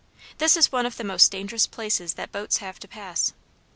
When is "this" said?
0.39-0.57